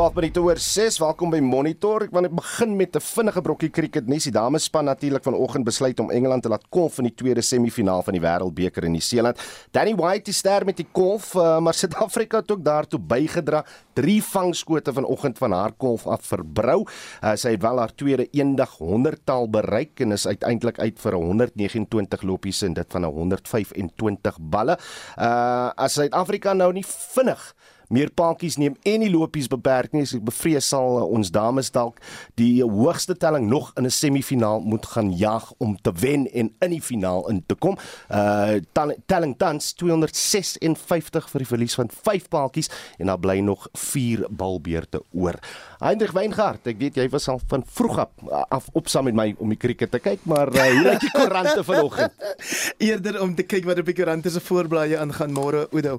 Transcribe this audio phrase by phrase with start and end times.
[0.00, 0.96] 12 minute oor 6.
[1.02, 2.06] Welkom by Monitor.
[2.06, 4.24] Ek wil net begin met 'n vinnige brokkie cricket nuus.
[4.24, 8.14] Die damespan natuurlik vanoggend besluit om Engeland te laat kolf in die tweede semifinaal van
[8.14, 9.36] die Wêreldbeker in Nieu-Seeland.
[9.72, 13.64] Danny White is ster met die kolf, uh, maar Suid-Afrika het ook daartoe bygedra.
[13.92, 16.86] Drie vangskote vanoggend van haar kolf af verbrou.
[17.22, 22.22] Uh, sy het wel haar tweede eendag 100-tal bereik en is uiteindelik uit vir 129
[22.22, 24.78] lopies en dit van 125 balle.
[25.18, 27.54] Uh as Suid-Afrika nou nie vinnig
[27.90, 30.06] meer paadjies neem en die lopies beperk nie.
[30.06, 32.00] So ek bevrees sal uh, ons dames dalk
[32.40, 36.70] die hoogste telling nog in 'n semifinaal moet gaan jag om te wen en in
[36.70, 37.76] die finaal in te kom.
[38.08, 38.60] Uh
[39.06, 45.02] telling tans 256 vir die verlies van 5 paadjies en daar bly nog 4 balbeurte
[45.12, 45.38] oor.
[45.80, 48.10] Heinrich Weingart, ek weet jy was al van vroeg af,
[48.52, 51.12] af op saam met my om die krieket te kyk, maar uh, hoe lyk die
[51.14, 52.26] koerante vanoggend?
[52.90, 55.94] Eerder om te kyk wat op die koerante se voorblaaie aangaan môre Oudo.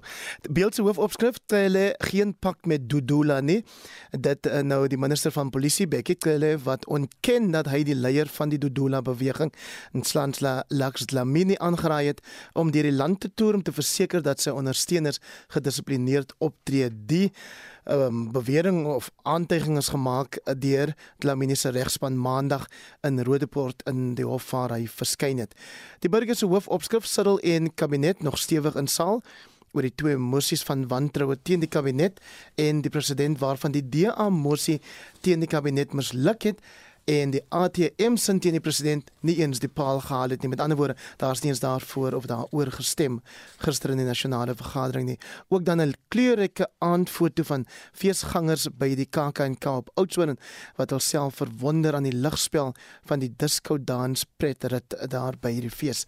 [0.45, 3.63] Beeld se hoofopskrif hulle geen pak met Dudula nie.
[4.13, 8.29] Dit uh, nou die minister van polisie Bekkie Cele wat ontken dat hy die leier
[8.29, 9.49] van die Dudula beweging
[9.97, 12.21] in Slansla Laks Dlamini aangeraai het
[12.53, 15.17] om deur die land te toer om te verseker dat sy ondersteuners
[15.57, 16.93] gedissiplineerd optree.
[16.93, 17.31] Die
[17.85, 22.67] um, bewering of aantuiging is gemaak deur Dlamini se regspan maandag
[23.07, 25.55] in Rodeport in die hof waar hy verskyn het.
[25.99, 29.21] Die burger se hoofopskrif sitel en kabinet nog stewig in saal
[29.71, 32.19] oor die twee mossies van wantroue teen die kabinet
[32.59, 34.79] en die president waarvan die DA mossie
[35.21, 36.59] teen die kabinet misluk het
[37.05, 40.49] en die ATM sin teen die president nie eens die paal gehaal het nie.
[40.49, 43.21] Met ander woorde, daar's nie eens daarvoor of daaroor gestem
[43.63, 45.19] gister in die nasionale vergadering nie.
[45.49, 50.37] Ook dan 'n kleurryke aandfoto van feesgangers by die KAK&K op Oudtshoorn
[50.75, 52.73] wat alself verwonder aan die ligspel
[53.05, 56.05] van die disco dans pret rit daar by hierdie fees.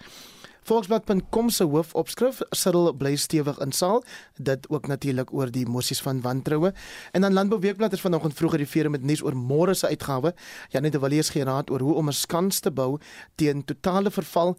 [0.64, 4.03] Volksblad.com se hoofopskrif sitel bly stewig in saal
[4.39, 6.72] dit ook natuurlik oor die mosies van wantroue.
[7.12, 10.34] En dan Landbou Weekblad is vanoggend vroeg gerefereer met nuus oor môre se uitgawe.
[10.69, 13.00] Janet de Villiers gee raad oor hoe om 'n skans te bou
[13.35, 14.57] teen totale verval.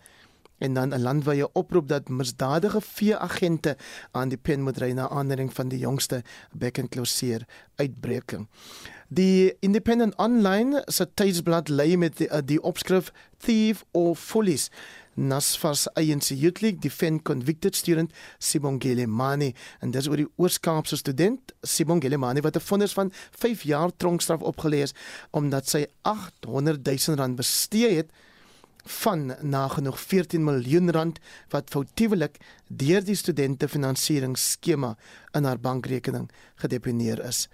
[0.58, 3.76] En dan 'n landwyse oproep dat misdadige veeagente
[4.10, 6.22] aan die pen moet ry na aanleiding van die jongste
[6.52, 8.48] bekkenkloseer uitbreking.
[9.08, 14.70] Die Independent Online se tydsblad lê met die, die opskrif Thief or Foolies
[15.16, 21.54] Nasfas ANC Youth League defend convicted student Sibongile Mani en dis oor die Oos-Kaapse student
[21.62, 24.94] Sibongile Mani wat 'n vonnis van 5 jaar tronkstraf opgelê is
[25.30, 28.10] omdat sy 800 000 rand bestee het
[28.84, 32.36] van nagenoeg 14 miljoen rand wat foutiewelik
[32.68, 34.96] deur die studente finansieringsskema
[35.32, 36.30] in haar bankrekening
[36.60, 37.48] gedeponeer is.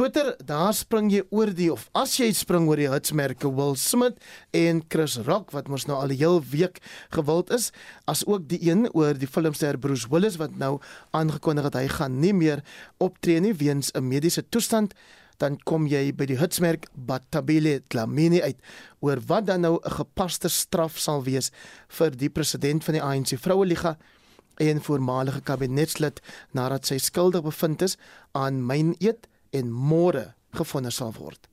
[0.00, 4.16] Twitter, daar spring jy oor die of as jy spring oor die hitsmerke Will Smith
[4.56, 6.80] en Chris Rock wat mos nou al 'n heel week
[7.12, 7.68] gewild is,
[8.08, 10.80] as ook die een oor die filmster Bruce Willis wat nou
[11.12, 12.64] aangekondig het hy gaan nie meer
[12.96, 14.94] optree nie weens 'n mediese toestand
[15.36, 18.56] dan kom jy by die hitsmerk Batabile Dlamini uit
[19.00, 21.50] oor wat dan nou 'n gepaste straf sal wees
[21.88, 23.98] vir die president van die ANC Vroueliga
[24.56, 26.22] en voormalige kabinetslid
[26.52, 27.98] nadat sy skuldig bevind is
[28.32, 31.49] aan myn eet en môre gevind sal word.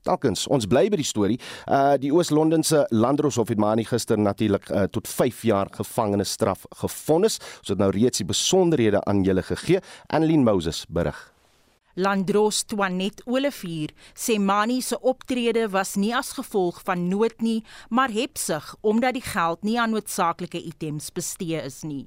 [0.07, 1.37] Dalkens, ons bly by die storie.
[1.69, 7.37] Uh die Oos-Londense Landroshof het Mani gister natuurlik uh, tot 5 jaar gevangenisstraf gefonnis.
[7.61, 9.83] Ons het nou reeds die besonderhede aan julle gegee.
[10.09, 11.19] Annelien Moses berig.
[11.95, 18.15] Landros Twanet Olivier sê Mani se optrede was nie as gevolg van nood nie, maar
[18.15, 22.07] hepsig omdat die geld nie aan noodsaaklike items bestee is nie.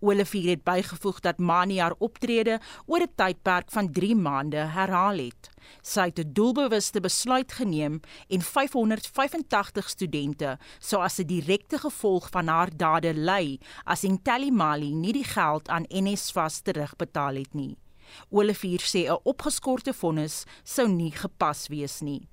[0.00, 5.50] Olivier het bygevoeg dat Mani haar optrede oor 'n tydperk van 3 maande herhaal het.
[5.82, 12.46] Sy het 'n doelbewuste besluit geneem en 585 studente sou as 'n direkte gevolg van
[12.46, 17.76] haar dade ly as Intellimali nie die geld aan NSFAS terugbetaal het nie.
[18.30, 22.28] Olivier sê 'n opgeskorte vonnis sou nie gepas wees nie.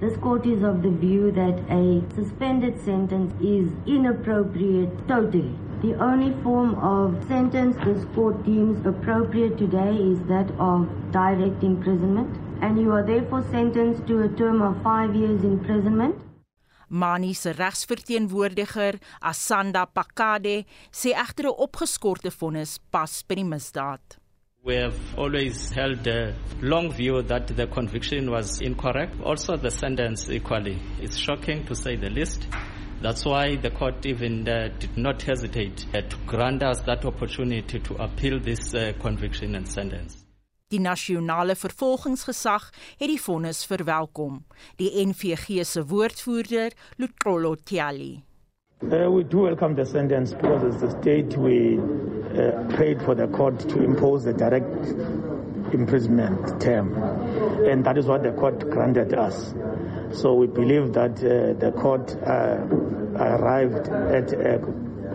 [0.00, 5.69] This court is of the view that a suspended sentence is inappropriate totally.
[5.82, 12.36] The only form of sentence this court deems appropriate today is that of direct imprisonment,
[12.60, 16.16] and you are therefore sentenced to a term of five years imprisonment.
[16.90, 24.00] Mani se regsverteenwoordiger, Asanda Pakade, sê egter 'n opgeskorte vonnis pas by die misdaad.
[24.62, 29.14] We have always held a long view that the conviction was incorrect.
[29.24, 30.76] Also, the sentence equally.
[31.00, 32.46] It's shocking to say the least.
[33.02, 37.78] That's why the court even uh, did not hesitate uh, to grant us that opportunity
[37.80, 40.18] to appeal this uh, conviction and sentence.
[40.68, 42.68] Die nasionale vervolgingsgesag
[43.00, 44.42] het die vonnis verwelkom.
[44.76, 48.20] Die NVG se woordvoerder, Lutrolo Tiali.
[48.82, 53.26] Uh, we do welcome the sentence because as the state we uh, prayed for the
[53.28, 54.76] court to impose a direct
[55.72, 56.94] imprisonment term.
[57.68, 59.54] And that is what the court granted us.
[60.12, 62.58] So we believe that uh, the court uh,
[63.16, 64.62] arrived at a,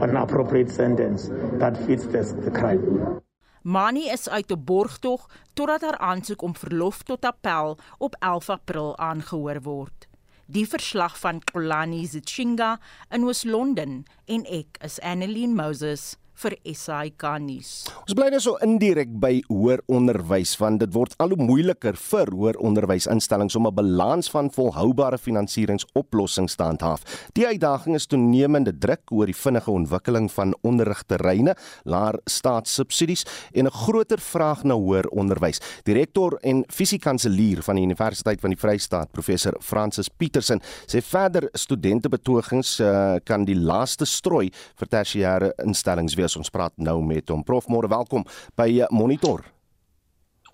[0.02, 1.30] an appropriate sentence
[1.60, 3.22] that fits the, the crime.
[3.62, 8.98] Mani is uit 'n borgtog totdat haar aansoek om verlof tot appel op 11 April
[8.98, 10.08] aangehoor word.
[10.46, 12.80] Die verslag van Kolani Zichinga
[13.10, 17.72] in Oos-London en ek is Annelien Moses vir SAK nuus.
[18.04, 22.32] Ons bly nou so indirek by hoër onderwys want dit word al hoe moeiliker vir
[22.36, 27.02] hoër onderwysinstellings om 'n balans van volhoubare finansieringsoplossings te handhaaf.
[27.34, 33.72] Die uitdaging is toenemende druk oor die vinnige ontwikkeling van onderrigterreine, laer staatssubsidies en 'n
[33.72, 35.62] groter vraag na hoër onderwys.
[35.84, 42.80] Direkteur en fisiekanselier van die Universiteit van die Vrystaat, professor Francis Petersen, sê verder studentebetogings
[42.80, 46.38] uh, kan die laaste strooi vir tersiêre instellings wees wees.
[46.40, 47.44] Ons praat nou met hom.
[47.46, 48.26] Prof, môre welkom
[48.58, 49.46] by eh, Monitor.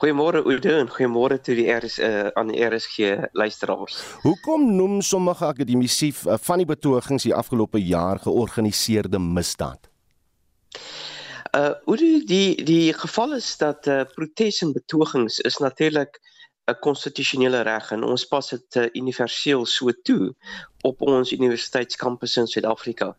[0.02, 4.00] Goeiemôre Oude en goeiemôre toe die RS uh, aan die RSG luisteraars.
[4.24, 9.92] Hoekom noem sommige akademici uh, van die betogings die afgelope jaar georganiseerde misdaad?
[11.54, 16.18] Uh Oude die die geval is dat uh, protes en betogings is natuurlik
[16.70, 20.34] 'n konstitusionele reg en ons pas dit uh, universeel so toe
[20.86, 23.16] op ons universiteitskampus in Suid-Afrika.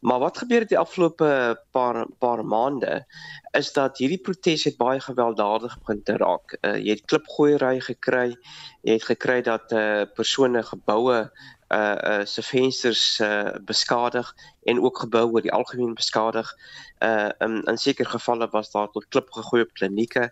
[0.00, 1.28] Maar wat gebeur het die afgelope
[1.70, 3.04] paar paar maande
[3.56, 6.56] is dat hierdie protes het baie gewelddadig begin te raak.
[6.60, 8.36] Uh, jy het klipgooiery gekry.
[8.82, 11.18] Jy het gekry dat uh, persone geboue
[11.74, 16.52] uh uh se vensters uh beskadig en ook geboue die algemeen beskadig.
[17.02, 20.30] Uh in in sekere gevalle was daar tot klip gegooi op klinieke.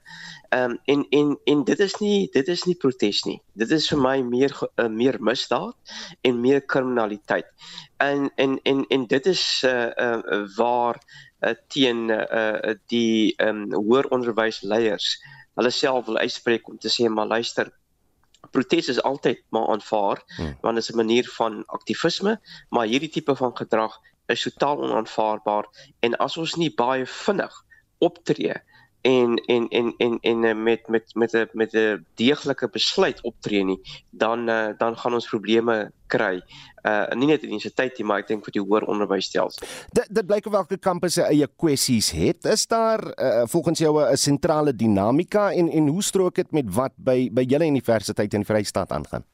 [0.50, 3.40] Um en en en dit is nie dit is nie protes nie.
[3.52, 5.74] Dit is vir my meer uh, meer misdaad
[6.20, 7.46] en meer kriminaliteit.
[7.96, 11.02] En en en en dit is uh uh waar
[11.40, 15.16] uh, teen uh die um hoër onderwysleiers
[15.58, 17.68] hulle self wil uitspreek om te sê maar luister
[18.50, 20.56] protes is altyd maar aanvaar hmm.
[20.60, 25.66] want dit is 'n manier van aktivisme, maar hierdie tipe van gedrag is totaal onaanvaarbaar
[26.00, 27.64] en as ons nie baie vinnig
[27.98, 28.54] optree
[29.02, 33.64] en en en en en eh, met met met 'n met 'n deeglike besluit optree
[33.64, 33.80] nie,
[34.10, 36.42] dan uh, dan gaan ons probleme kry.
[36.82, 39.66] Uh nie net in die universiteit nie, maar ek dink vir die hoër onderwysstelsel.
[39.92, 42.44] Dit dit blyk of elke kampus sy eie kwessies het.
[42.44, 46.92] Is daar uh, volgens jou 'n sentrale dinamika en en hoe strook dit met wat
[46.96, 49.24] by by julle universiteit in Vrystaat aangaan?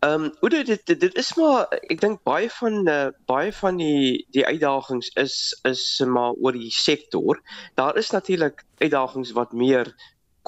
[0.00, 3.76] Ehm um, hoe dit, dit dit is maar ek dink baie van uh, baie van
[3.76, 5.34] die die uitdagings is
[5.68, 7.42] is maar oor die sektor.
[7.76, 9.92] Daar is natuurlik uitdagings wat meer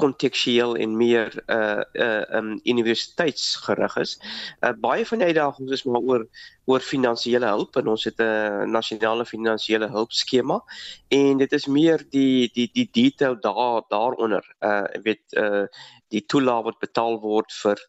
[0.01, 4.17] kontekstueel en meer uh uh um universiteitsgerig is.
[4.65, 6.25] Uh baie van die uitdagings is maar oor
[6.65, 10.63] oor finansiële hulp en ons het 'n nasionale finansiële hulpskema
[11.09, 14.55] en dit is meer die die die detail daar daaronder.
[14.61, 15.67] Uh weet uh
[16.13, 17.81] die toelaag wat betaal word vir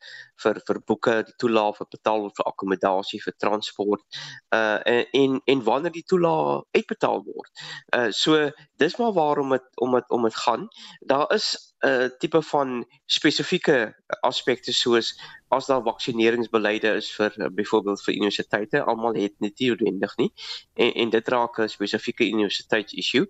[0.43, 4.03] vir vir boeke, die toelaag wat betaal word vir akkommodasie, vir transport,
[4.55, 4.79] uh
[5.21, 7.51] en en wanneer die toelaag uitbetaal word.
[7.95, 8.49] Uh so
[8.81, 10.67] dis maar waarom dit om dit om dit gaan.
[11.13, 17.49] Daar is 'n uh, tipe van spesifieke aspekte soos as daar vaksineringsbeleide is vir uh,
[17.51, 20.29] byvoorbeeld vir universiteite, almal het net nie noodwendig nie
[20.73, 23.27] en en dit raak 'n spesifieke universiteitsissue.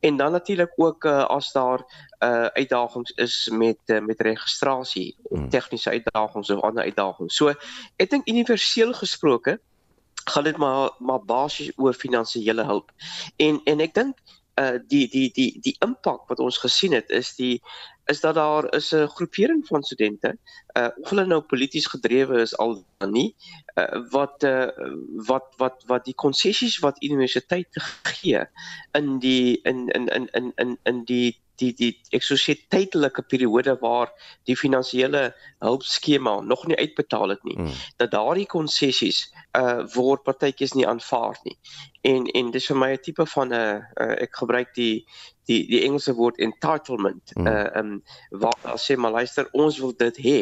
[0.00, 1.80] En dan natuurlik ook uh, as daar
[2.20, 5.48] uh, uitdagings is met uh, met registrasie, hmm.
[5.48, 7.36] tegniese uitdagings of ander uitdagings.
[7.36, 7.54] So
[7.96, 9.60] ek dink universeel gesproke
[10.24, 12.92] gaan dit maar maar basies oor finansiële hulp.
[13.36, 14.18] En en ek dink
[14.60, 17.62] uh die die die die impak wat ons gesien het is die
[18.12, 20.36] is dat daar is 'n groepering van studente
[20.78, 23.36] uh of hulle nou polities gedrewe is al dan nie
[23.74, 24.68] uh, wat uh
[25.26, 28.44] wat wat wat die konsessies wat universiteite gee
[28.92, 33.22] in die in in in in in in die die die ek sou sê tydelike
[33.22, 34.10] periode waar
[34.48, 37.72] die finansiële hulpskema nog nie uitbetaal het nie hmm.
[37.96, 41.56] dat daardie konsessies uh word partytjies nie aanvaar nie.
[42.02, 45.06] En en dis vir my 'n tipe van 'n uh, uh, ek gebruik die
[45.46, 47.30] die die Engelse woord entitlement.
[47.34, 47.46] Hmm.
[47.46, 50.40] uh um waar as sê maar luister ons wil dit hê.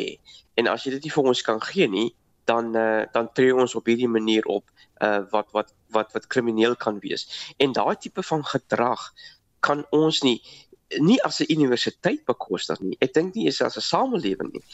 [0.54, 2.10] En as jy dit nie vir ons kan gee nie
[2.44, 4.70] dan uh, dan tree ons op hierdie manier op
[5.02, 7.54] uh wat wat wat wat krimineel kan wees.
[7.56, 9.12] En daai tipe van gedrag
[9.60, 10.42] kan ons nie
[11.00, 12.96] nie as 'n universiteit bekostig nie.
[13.00, 14.64] Ek dink nie is as 'n samelewing nie.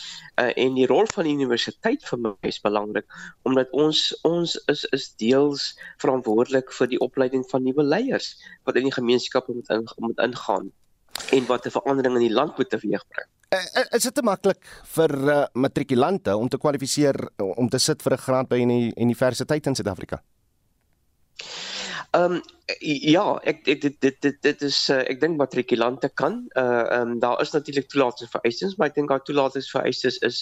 [0.40, 3.06] Uh en die rol van die universiteit vir my is belangrik
[3.44, 8.84] omdat ons ons is is deels verantwoordelik vir die opleiding van nuwe leiers wat in
[8.84, 10.72] die gemeenskappe moet in, moet ingaan
[11.32, 13.28] en wat 'n verandering in die land moet teweegbring.
[13.48, 18.12] Uh, is dit te maklik vir uh, matrikulante om te kwalifiseer om te sit vir
[18.12, 20.22] 'n graad by 'n universiteit in Suid-Afrika?
[22.10, 22.40] Ehm um,
[22.84, 26.38] ja, ek dit dit dit dit, dit is uh, ek dink matrikulante kan.
[26.56, 30.38] Uh ehm um, daar is natuurlik toelatingsvereistes, maar ek dink daai toelatingsvereistes is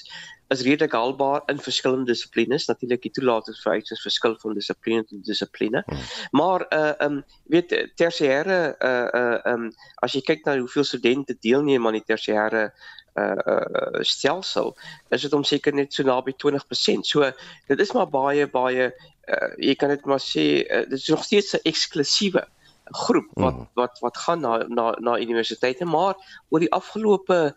[0.54, 2.68] is redelik haalbaar in verskillende dissiplines.
[2.70, 5.82] Natuurlik die toelatingsvereistes verskil van dissipline tot dissipline.
[5.86, 6.04] Hmm.
[6.38, 9.72] Maar uh ehm um, weet tersiêre uh uh ehm um,
[10.06, 12.70] as jy kyk na hoeveel studente deelneem aan die tersiêre
[13.18, 14.76] uh uh stelsel
[15.10, 17.10] is dit om seker net so naby 20%.
[17.10, 17.26] So
[17.66, 19.14] dit is maar baie baie uh,
[19.56, 22.46] jy kan dit maar sê uh, dit is nog steeds 'n eksklusiewe
[22.84, 23.68] groep wat mm.
[23.74, 26.14] wat wat gaan na na na universiteite maar
[26.48, 27.56] oor die afgelope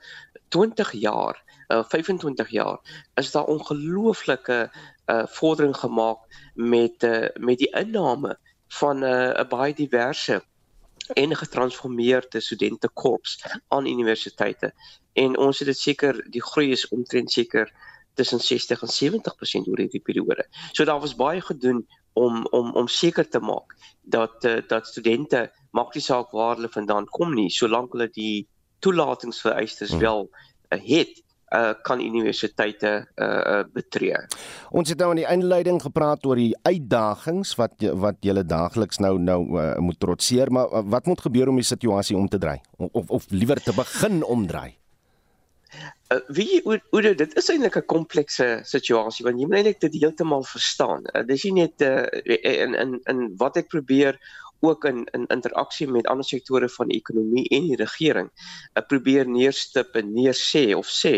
[0.50, 2.80] 20 jaar uh, 25 jaar
[3.16, 4.72] is daar ongelooflike
[5.06, 6.20] uh, vordering gemaak
[6.54, 10.44] met uh, met die inname van 'n uh, baie diverse
[11.14, 14.74] en getransformeerde studentekorps aan universiteite
[15.14, 17.72] en ons het dit seker die groei is omtrent seker
[18.20, 20.46] tussen 60 en 70% oor hierdie periode.
[20.74, 21.86] So daar was baie gedoen
[22.20, 26.72] om om om seker te maak dat uh, dat studente maak nie saak waar hulle
[26.74, 28.48] vandaan kom nie, solank hulle die
[28.84, 30.06] toelatingsvereistes hmm.
[30.06, 34.18] wel uh, het uh kan universiteite uh betree.
[34.70, 39.16] Ons het nou in die inleiding gepraat oor die uitdagings wat wat julle daagliks nou
[39.18, 42.60] nou uh, moet trotseer, maar uh, wat moet gebeur om die situasie om te draai
[42.78, 44.78] of of liewer te begin omdraai?
[46.10, 49.98] Uh, wie hoe, hoe dit is eintlik 'n komplekse situasie want jy moet eintlik dit
[50.02, 51.04] heeltemal verstaan.
[51.14, 54.18] Uh, dis nie net uh, in in in wat ek probeer
[54.66, 59.30] ook in in interaksie met ander sektore van die ekonomie en die regering uh, probeer
[59.30, 61.14] neerstip en neersê of sê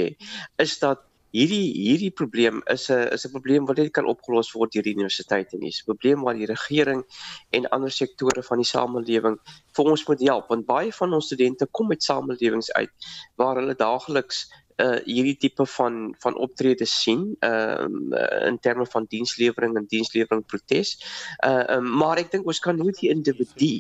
[0.59, 4.73] is dat hierdie hierdie probleem is 'n is 'n probleem wat net kan opgelos word
[4.73, 5.71] deur die universiteite nie.
[5.71, 7.05] 'n Probleem waar die regering
[7.51, 9.39] en ander sektore van die samelewing
[9.75, 12.91] vir ons moet help want baie van ons studente kom met samelewings uit
[13.37, 19.07] waar hulle daagliks uh hierdie tipe van van optredes sien ehm uh, in terme van
[19.09, 20.97] dienslewering en dienslewering protes.
[21.45, 23.73] Uh um, maar ek dink ons kan nie die individu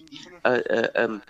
[0.43, 1.21] uh uh um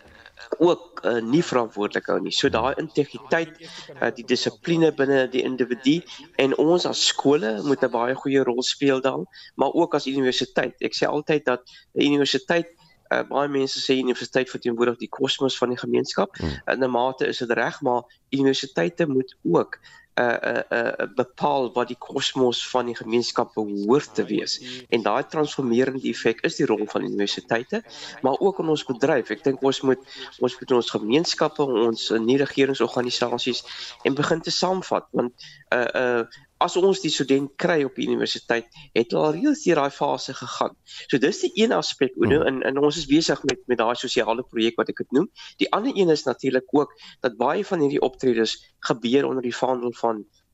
[0.57, 2.33] ook uh, nie verantwoordelik hou nie.
[2.33, 3.53] So daai integriteit,
[3.99, 5.99] uh, die dissipline binne die individu
[6.41, 9.25] en ons as skole moet 'n baie goeie rol speel dan,
[9.55, 10.75] maar ook as universiteit.
[10.81, 11.61] Ek sê altyd dat
[11.95, 12.73] 'n universiteit
[13.11, 16.37] uh, baie mense sê universiteit verteenwoordig die kosmos van die gemeenskap.
[16.37, 16.61] Hmm.
[16.73, 19.79] In 'n mate is dit reg, maar universiteite moet ook
[20.21, 24.57] uh uh uh bepaal wat die kosmos van die gemeenskap behoort te wees.
[24.89, 27.81] En daai transformerende effek is die rol van universiteite,
[28.21, 29.33] maar ook in ons bedryf.
[29.33, 33.65] Ek dink ons moet ons moet ons gemeenskappe, ons nie regeringsorganisasies
[34.05, 38.67] en begin te saamvat want uh uh as ons die student kry op die universiteit,
[38.95, 40.75] het hulle al reeds deur daai fase gegaan.
[41.09, 42.47] So dis die een aspek Uno hmm.
[42.49, 45.29] en en ons is besig met met daai sosiale projek wat ek dit noem.
[45.61, 46.93] Die ander een is natuurlik ook
[47.25, 48.57] dat baie van hierdie optredes
[48.89, 50.10] gebeur onder die vaandel van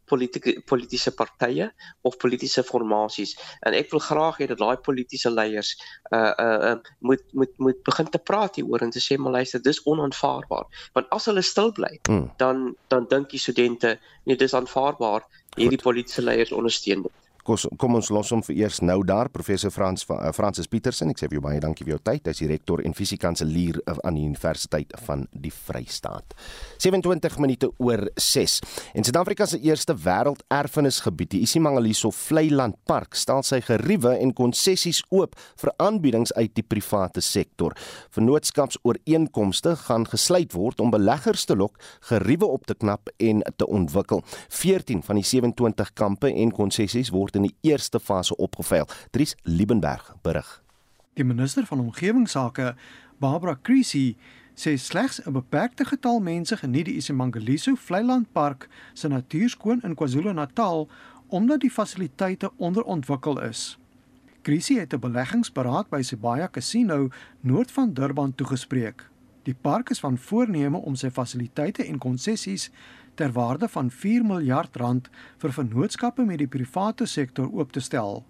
[0.07, 1.67] politieke politieke partye
[2.07, 3.33] of politieke formasies
[3.67, 5.73] en ek wil graag hê dat daai politieke leiers
[6.15, 6.75] uh uh
[7.09, 10.65] moet moet moet begin te praat hieroor en te sê maar luister dis onaanvaarbaar.
[10.95, 12.27] Want as hulle stil bly hmm.
[12.43, 15.27] dan dan dink die studente nee dis aanvaarbaar.
[15.57, 19.71] Hierdie politieke leiers ondersteun dit Kom, kom ons los hom vir eers nou daar professor
[19.71, 22.25] Frans uh, Francis Petersen ek sê vir jou baie dankie vir jou tyd.
[22.27, 26.35] Hy's die rektor en fisiekanselier aan die Universiteit van die Vrystaat.
[26.83, 28.57] 27 minute oor 6
[28.99, 35.39] en Suid-Afrika se eerste wêrelderfenisgebied die Isimangaliso Vlei-land Park stel sy geriewe en konsessies oop
[35.61, 37.77] vir aanbiedings uit die private sektor.
[38.17, 41.79] Vennootskapsooreenkomste gaan gesluit word om beleggers te lok
[42.11, 44.25] geriewe op te knap en te ontwikkel.
[44.51, 48.87] 14 van die 27 kampe en konsessies word in die eerste fase opgeveil.
[49.11, 50.63] Dries Liebenberg berig.
[51.13, 52.75] Die minister van omgewingsake,
[53.17, 54.15] Barbara Creecy,
[54.57, 60.89] sê slegs 'n beperkte getal mense geniet die Isimangaliso Vlei-land Park se natuurskoon in KwaZulu-Natal
[61.27, 63.77] omdat die fasiliteite onderontwikkel is.
[64.41, 67.09] Creecy het 'n beleggingsberaad by Sibaya Casino
[67.41, 69.09] noord van Durban toegespreek.
[69.43, 72.71] Die park is van voorneme om sy fasiliteite en konsessies
[73.17, 75.09] ter waarde van 4 miljard rand
[75.41, 78.23] vir vennootskappe met die private sektor oop te stel.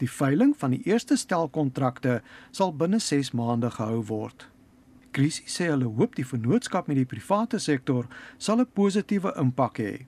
[0.00, 4.46] Die veiling van die eerste stel kontrakte sal binne 6 maande gehou word.
[5.16, 8.06] Krisie sê hulle hoop die vennootskap met die private sektor
[8.38, 10.06] sal 'n positiewe impak hê.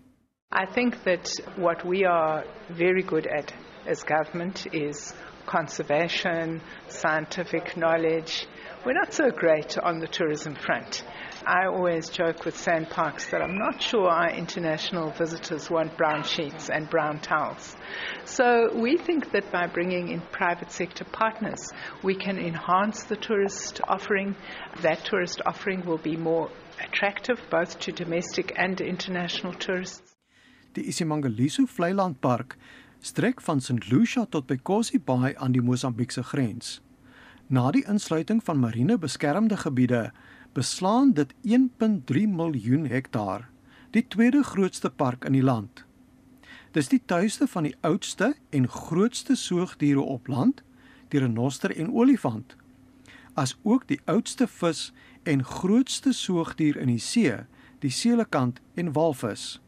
[0.53, 3.53] I think that what we are very good at
[3.87, 5.15] as government is
[5.47, 8.47] conservation, scientific knowledge.
[8.85, 11.05] We're not so great on the tourism front.
[11.47, 16.23] I always joke with sand parks that I'm not sure our international visitors want brown
[16.23, 17.77] sheets and brown towels.
[18.25, 21.71] So we think that by bringing in private sector partners,
[22.03, 24.37] we can enhance the tourist offering.
[24.83, 30.17] That tourist offering will be more attractive both to domestic and international tourists.
[30.75, 32.57] Die Isimangaliso Vlei-land Park
[33.01, 36.81] strek van St Lucia tot by Kosi Bay aan die Mosambiekse grens.
[37.49, 40.13] Na die insluiting van marine beskermde gebiede
[40.53, 43.49] beslaan dit 1.3 miljoen hektaar,
[43.91, 45.85] die tweede grootste park in die land.
[46.73, 50.63] Dis die tuiste van die oudste en grootste soogdiere op land,
[51.09, 52.57] die renoster en olifant,
[53.35, 54.93] as ook die oudste vis
[55.29, 57.37] en grootste soogdier in die see,
[57.81, 59.61] die seelekant en walvis.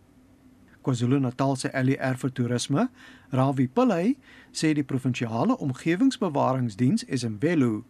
[0.85, 2.89] KwaZulu-Natal se LER vir toerisme,
[3.33, 4.17] Ravi Pillay,
[4.53, 7.85] sê die provinsiale omgewingsbewaringsdiens Esemvelo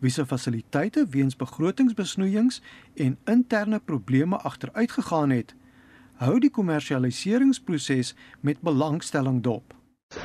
[0.00, 2.60] wie se fasiliteite weens begrotingsbesnoeiings
[2.94, 5.54] en interne probleme agteruitgegaan het,
[6.20, 9.74] hou die kommersialiseringsproses met belangstelling dop.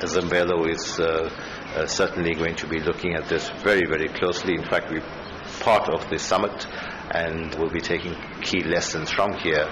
[0.04, 4.54] Zambelo is uh, uh, certainly going to be looking at this very, very closely.
[4.54, 5.04] In fact, we're
[5.60, 6.66] part of the summit
[7.10, 9.66] and we'll be taking key lessons from here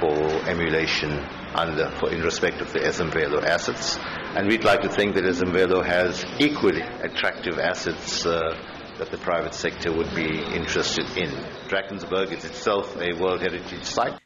[0.00, 0.14] for
[0.48, 1.10] emulation
[1.54, 3.98] under, for, in respect of the Zambelo assets.
[4.36, 8.54] And we'd like to think that Zambelo has equally attractive assets uh,
[8.98, 11.30] that the private sector would be interested in.
[11.68, 14.18] Drakensberg is itself a World Heritage Site.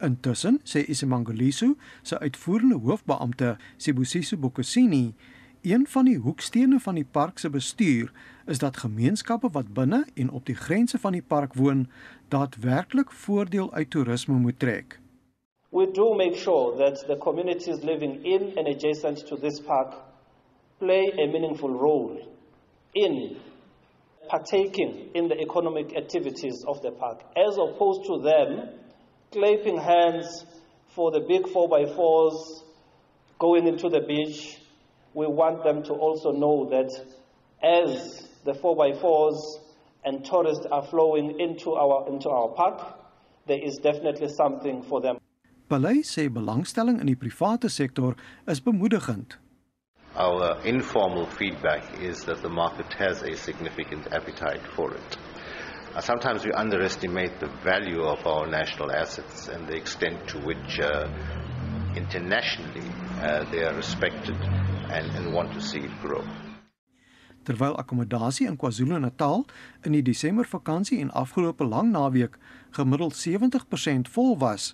[0.00, 5.14] Intussen sê Isimangaliso se uitvoerende hoofbeampte Sibusiso Bokosini,
[5.62, 8.12] een van die hoekstene van die park se bestuur
[8.46, 11.88] is dat gemeenskappe wat binne en op die grense van die park woon,
[12.28, 15.00] daadwerklik voordeel uit toerisme moet trek.
[15.70, 19.94] We do make sure that the communities living in and adjacent to this park
[20.78, 22.20] play a meaningful role
[22.92, 23.36] in
[24.28, 28.70] partaking in the economic activities of the park, as opposed to them
[29.32, 30.44] clapping hands
[30.94, 32.62] for the big 4x4s
[33.38, 34.58] going into the beach.
[35.14, 36.90] We want them to also know that
[37.62, 39.60] as the 4x4s
[40.04, 42.98] and tourists are flowing into our, into our park,
[43.46, 45.18] there is definitely something for them.
[45.68, 47.64] Belangstelling in die private
[48.46, 49.36] is bemoedigend.
[50.16, 55.18] Our informal feedback is that the market has a significant appetite for it.
[55.94, 60.80] Uh, sometimes we underestimate the value of our national assets and the extent to which
[60.80, 61.06] uh,
[61.94, 62.88] internationally
[63.20, 64.36] uh, they are respected
[64.88, 66.24] and, and want to see it grow.
[67.44, 69.44] Terwyl akkommodasie in KwaZulu-Natal
[69.84, 72.40] in die Desember vakansie en afgelope lang naweek
[72.72, 74.72] gemiddeld 70% vol was,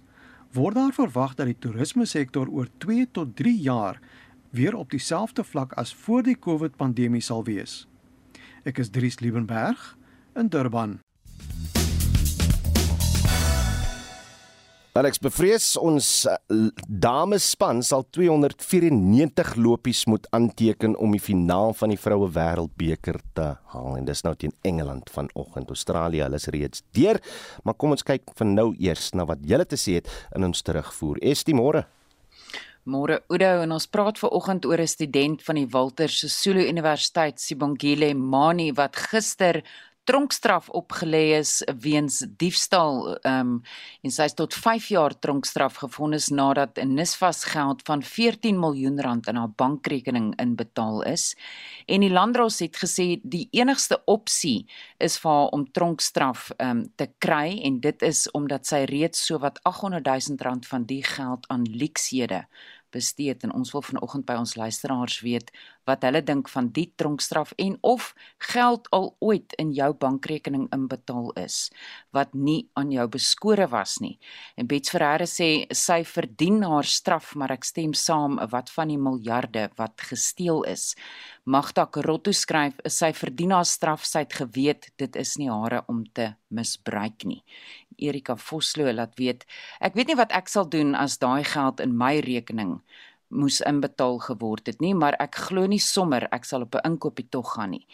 [0.54, 3.98] word daar verwag dat die toerisme sektor oor 2 tot 3 jaar
[4.52, 7.86] weer op dieselfde vlak as voor die COVID-pandemie sal wees.
[8.68, 9.96] Ek is Dries Liebenberg
[10.36, 11.00] in Durban.
[14.92, 16.34] Alex bevrees ons uh,
[16.84, 23.46] dames span sal 294 lopies moet aanteken om die finaal van die vroue wêreldbeker te
[23.72, 25.72] haal en dis nou teen Engeland vanoggend.
[25.72, 27.22] Australië, hulle is reeds deur,
[27.64, 30.60] maar kom ons kyk van nou eers na wat julle te sê het in ons
[30.60, 31.24] terugvoer.
[31.24, 31.86] Estie môre.
[32.82, 37.38] Môre Oudo en ons praat ver oggend oor 'n student van die Walter Sisulu Universiteit
[37.38, 39.62] Sibongile Mani wat gister
[40.04, 43.52] tronkstraf opgelê is weens diefstal um,
[44.02, 49.28] en sy is tot 5 jaar tronkstraf gevonnis nadat 'n nisvasgeld van 14 miljoen rand
[49.28, 51.36] in haar bankrekening inbetaal is.
[51.86, 54.66] En die landdros het gesê die enigste opsie
[54.98, 59.58] is vir haar om tronkstraf um, te kry en dit is omdat sy reeds sowat
[59.62, 62.46] 800 000 rand van die geld aan leksede
[62.92, 65.50] bestee en ons wil vanoggend by ons luisteraars weet
[65.88, 68.12] wat hulle dink van die tronkstraf en of
[68.52, 71.70] geld al ooit in jou bankrekening inbetaal is
[72.14, 74.18] wat nie aan jou beskore was nie.
[74.56, 79.00] En Bets Ferreira sê sy verdien haar straf, maar ek stem saam wat van die
[79.00, 80.92] miljarde wat gesteel is.
[81.44, 86.04] Magda Karotto skryf sy verdien haar straf, sy het geweet dit is nie hare om
[86.14, 87.40] te misbruik nie.
[87.96, 89.46] Erika Vosloo laat weet,
[89.80, 92.80] ek weet nie wat ek sal doen as daai geld in my rekening
[93.32, 97.28] moes inbetaal geword het nie, maar ek glo nie sommer ek sal op 'n inkoopie
[97.30, 97.86] tog gaan nie.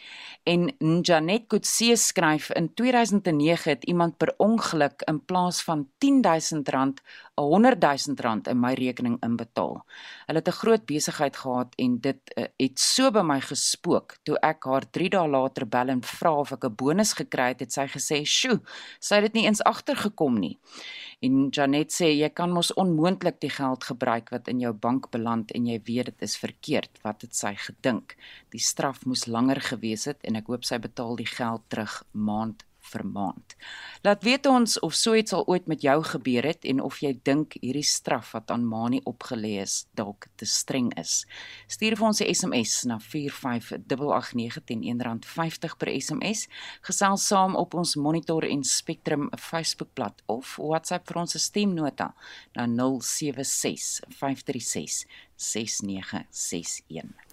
[0.43, 7.01] En Janet Kutse skryf in 2009 het iemand per ongeluk in plaas van R10000
[7.39, 9.79] 100000 rand in my rekening inbetaal.
[10.27, 14.17] Hulle het 'n groot besigheid gehad en dit uh, het so by my gespook.
[14.23, 17.59] Toe ek haar 3 dae later bel en vra of ek 'n bonus gekry het,
[17.59, 18.61] het sy gesê, "Sjoe,
[18.99, 20.59] sy het dit nie eens agtergekom nie."
[21.21, 25.51] En Janet sê jy kan mos onmoontlik die geld gebruik wat in jou bank beland
[25.51, 26.99] en jy weet dit is verkeerd.
[27.03, 28.15] Wat het sy gedink?
[28.49, 32.63] Die straf moes langer gewees het en ek hoop sy betaal die geld terug maand
[32.91, 33.55] vir maand.
[34.03, 37.13] Laat weet ons of so iets al ooit met jou gebeur het en of jy
[37.23, 41.25] dink hierdie straf wat aan Mani opgelê is dalk te streng is.
[41.67, 46.47] Stuur vir ons 'n SMS na 45889 teen R1.50 per SMS.
[46.81, 52.13] Gesels saam op ons Monitor en Spectrum Facebookblad of WhatsApp vir ons stemnota
[52.55, 57.28] na 076 536 6961.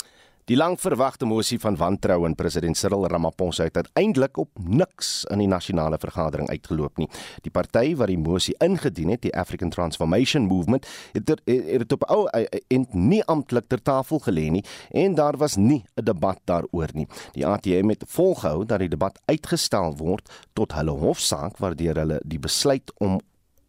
[0.47, 5.49] Die langverwagte mosie van wantroue in president Cyril Ramaphosa het uiteindelik op niks in die
[5.51, 7.09] nasionale vergadering uitgeloop nie.
[7.43, 11.95] Die party wat die mosie ingedien het, die African Transformation Movement, het er, het dit
[11.97, 14.63] op ou en nie amptelik ter tafel gelê nie
[14.95, 17.09] en daar was nie 'n debat daaroor nie.
[17.33, 22.39] Die ATM het volgehou dat die debat uitgestel word tot hulle hofsaak waardeur hulle die
[22.39, 23.19] besluit om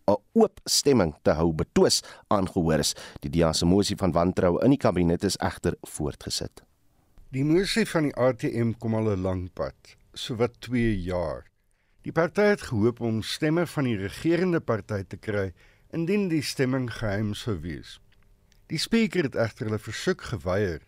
[0.08, 2.94] 'n oop stemming te hou betwis aangehoor is.
[3.20, 6.67] Die DEA se mosie van wantroue in die kabinet is egter voortgesit.
[7.38, 9.76] Die moesie van die ATM kom al 'n lang pad,
[10.14, 11.44] sowat 2 jaar.
[12.02, 15.54] Die party het gehoop om stemme van die regerende party te kry
[15.94, 18.00] indien die stemming geheim sou wees.
[18.74, 20.82] Die spreker het egter hulle versoek geweier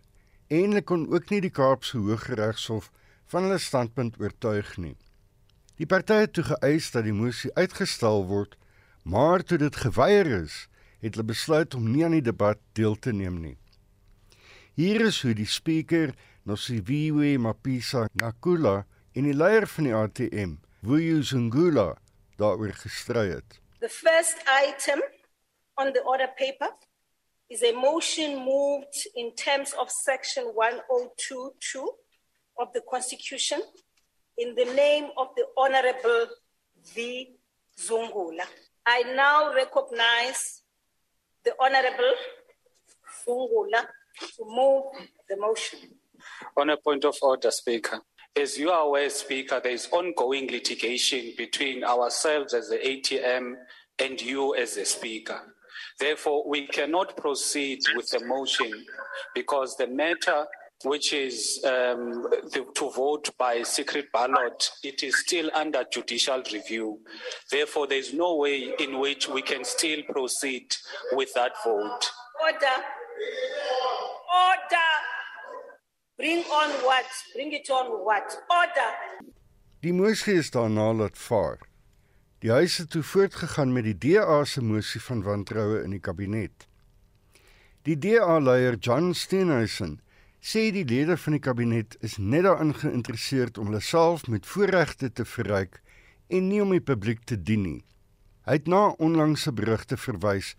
[0.47, 2.89] en hulle kon ook nie die Kaapse Hooggeregshof
[3.25, 4.97] van hulle standpunt oortuig nie.
[5.77, 8.57] Die party het toe geëis dat die moesie uitgestel word,
[9.03, 13.13] maar toe dit geweier is, het hulle besluit om nie aan die debat deel te
[13.13, 13.57] neem nie.
[14.79, 16.13] Hier is hoe die spreker
[17.37, 21.97] Mapisa Nakula en die leier van die ATM, Vuyo Zungula,
[22.37, 23.59] daaroor gestry het.
[23.79, 25.01] The first item
[25.75, 26.71] on the order paper
[27.49, 31.95] is a motion moved in terms of section 1022
[32.57, 33.61] of the constitution
[34.37, 36.27] in the name of the honorable
[36.93, 37.29] V
[37.77, 38.45] Zungula.
[38.85, 40.61] I now recognize
[41.43, 42.15] the honorable
[43.25, 43.85] Zungula
[44.35, 44.85] to move
[45.27, 45.98] the motion.
[46.57, 48.01] On a point of order, Speaker.
[48.35, 53.55] As you are aware, Speaker, there is ongoing litigation between ourselves as the ATM
[53.97, 55.41] and you as the Speaker.
[55.99, 58.71] Therefore, we cannot proceed with the motion
[59.35, 60.45] because the matter
[60.85, 66.99] which is um, the, to vote by secret ballot, it is still under judicial review.
[67.51, 70.73] Therefore, there is no way in which we can still proceed
[71.11, 72.09] with that vote.
[72.41, 72.77] Order.
[74.33, 75.18] Order.
[76.19, 77.11] Bring on what?
[77.33, 78.43] Bring it on what?
[78.51, 78.91] Order.
[79.79, 81.61] Die mosie is daarna laat vaar.
[82.43, 86.67] Die huis het toe voortgegaan met die DA se mosie van wantroue in die kabinet.
[87.87, 90.01] Die DA-leier John Steenhuisen
[90.43, 95.13] sê die lede van die kabinet is net daarin geïnteresseerd om hulle self met voorregte
[95.15, 95.79] te verryk
[96.27, 97.83] en nie om die publiek te dien nie.
[98.43, 100.51] Hy het na onlangse berigte verwys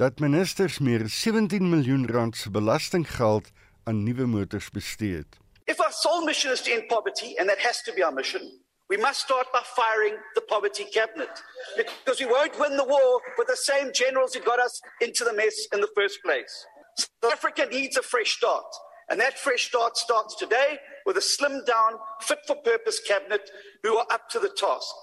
[0.00, 3.52] dat ministers meer as 17 miljoen rand se belastinggeld
[3.84, 5.38] aan nuwe motors bestee het.
[5.64, 8.42] If our sole mission is to end poverty and that has to be our mission,
[8.88, 11.42] we must start by firing the poverty cabinet
[11.76, 15.32] because we won't win the war with the same generals who got us into the
[15.32, 16.66] mess in the first place.
[16.98, 18.66] South Africa needs a fresh start.
[19.08, 23.50] And that fresh start starts today with a slimmed down, fit for purpose cabinet
[23.82, 24.94] who are up to the task.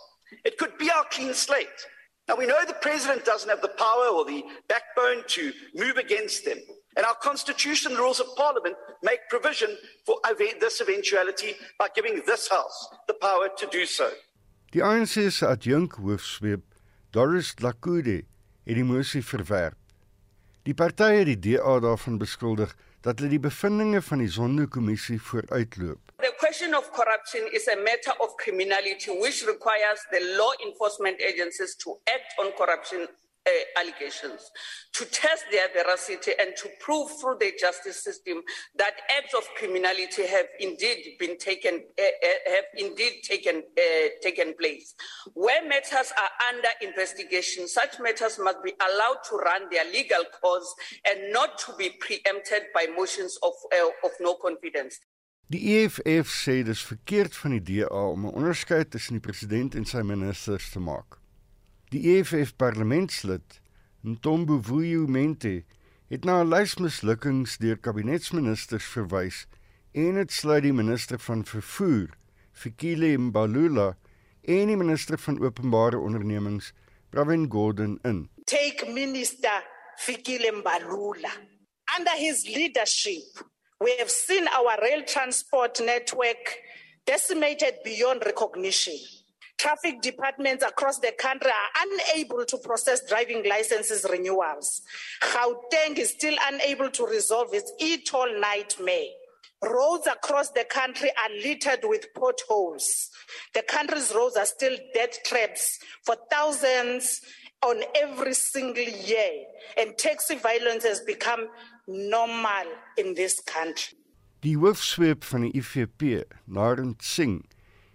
[0.46, 1.68] It could be our clean slate.
[2.28, 6.46] Now, we know the president doesn't have the power or the backbone to move against
[6.46, 6.60] them.
[6.96, 10.18] And our constitution, the rules of parliament, make provision for
[10.60, 14.10] this eventuality by giving this house the power to do so.
[14.72, 16.62] Die ANC se adjunk hoofsweep,
[17.12, 18.26] Doris Lakude,
[18.66, 19.78] het die mosie verwerp.
[20.64, 26.12] Die party het die DA daarvan beskuldig dat hulle die bevindinge van die Zondo-kommissie vooruitloop.
[26.20, 31.76] The question of corruption is a matter of criminality which requires the law enforcement agencies
[31.82, 33.08] to act on corruption
[33.46, 34.52] uh, allegations,
[34.94, 38.42] to test their veracity and to prove through the justice system
[38.76, 44.54] that acts of criminality have indeed been taken, uh, uh, have indeed taken uh, taken
[44.60, 44.96] place.
[45.34, 50.74] Where matters are under investigation, such matters must be allowed to run their legal course
[51.10, 55.00] and not to be preempted by motions of uh, of no confidence.
[55.50, 59.86] Die EFF sê dis verkeerd van die DA om 'n onderskeid tussen die president en
[59.86, 61.19] sy ministers te maak.
[61.90, 63.62] Die EFF parlementslid,
[64.04, 65.64] Ntombo Vuyo Mente,
[66.08, 69.48] het na 'n lys mislukkings deur kabinetsministers verwys
[69.92, 72.10] en dit sluit die minister van vervoer,
[72.54, 73.98] Fikile Mbalula,
[74.42, 76.74] en die minister van openbare ondernemings,
[77.10, 78.30] Pravin Gordhan in.
[78.46, 79.66] Take minister
[79.98, 81.34] Fikile Mbalula.
[81.98, 83.42] Under his leadership,
[83.80, 86.62] we have seen our rail transport network
[87.06, 89.19] decimated beyond recognition.
[89.60, 94.82] Traffic departments across the country are unable to process driving licenses renewals.
[95.22, 99.10] Gauteng is still unable to resolve its e-toll nightmare.
[99.62, 103.10] Roads across the country are littered with potholes.
[103.54, 107.20] The country's roads are still death traps for thousands
[107.62, 109.44] on every single year,
[109.78, 111.50] and taxi violence has become
[111.86, 113.98] normal in this country.
[114.40, 117.44] Die hoofsweep van die IFP, Narend Singh,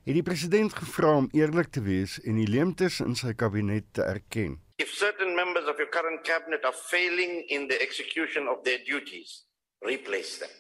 [0.05, 4.03] het die president gevra om eerlik te wees en die leemtes in sy kabinet te
[4.05, 4.59] erken.
[4.77, 9.47] If certain members of your current cabinet are failing in the execution of their duties,
[9.81, 10.53] replace them.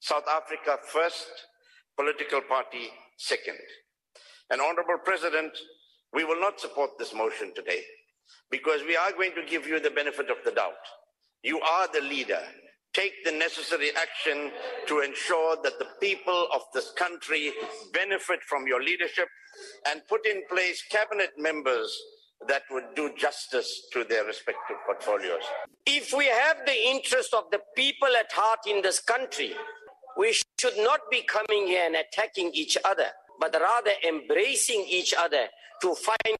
[0.00, 1.46] South Africa first,
[1.94, 3.62] political party second.
[4.50, 5.52] And honorable president,
[6.12, 7.84] we will not support this motion today
[8.50, 10.82] because we are going to give you the benefit of the doubt.
[11.42, 12.42] You are the leader.
[12.92, 14.50] Take the necessary action
[14.88, 17.52] to ensure that the people of this country
[17.92, 19.28] benefit from your leadership
[19.88, 21.96] and put in place cabinet members
[22.48, 25.42] that would do justice to their respective portfolios.
[25.86, 29.52] If we have the interest of the people at heart in this country,
[30.16, 33.06] we should not be coming here and attacking each other,
[33.38, 35.46] but rather embracing each other
[35.82, 36.36] to find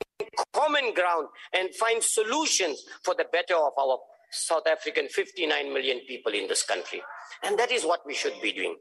[0.53, 3.99] common ground and find solutions for the better of our
[4.31, 7.03] South African 59 million people in this country.
[7.43, 8.77] And that is what we should be doing.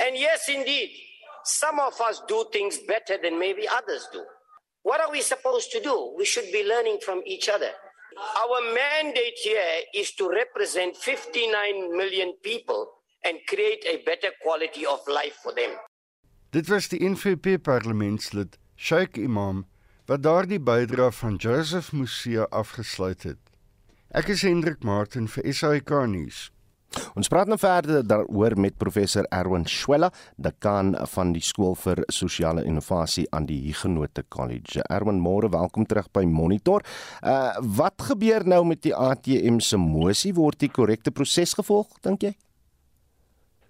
[0.00, 0.90] And yes, indeed,
[1.44, 4.22] some of us do things better than maybe others do.
[4.82, 6.14] What are we supposed to do?
[6.16, 7.70] We should be learning from each other.
[8.42, 12.88] Our mandate here is to represent 59 million people
[13.24, 15.76] and create a better quality of life for them.
[16.50, 19.66] Dit was die NVP parlementslid Sheikh Imam
[20.10, 23.49] wat daardie bydrae van Joseph Musia afgesluit het.
[24.10, 26.48] Ek is Hendrik Martin vir SAK nuus.
[27.14, 32.64] Ons praat nou verder daaroor met professor Erwin Schwella, dekaan van die skool vir sosiale
[32.66, 34.82] innovasie aan die Huguenot College.
[34.90, 36.82] Erwin, môre welkom terug by Monitor.
[37.22, 40.34] Uh wat gebeur nou met die ATM se mosie?
[40.34, 42.34] Word die korrekte proses gevolg, dink jy?